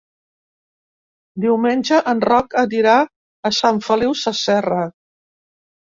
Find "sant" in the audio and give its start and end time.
3.59-3.83